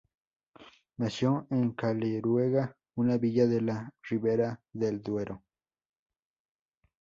[0.97, 5.43] Nació en Caleruega, una villa de la Ribera del Duero.